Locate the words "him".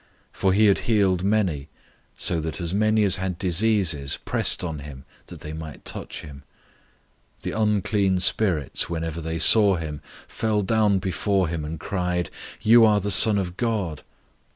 4.79-5.05, 6.21-6.41, 9.75-10.01, 11.49-11.63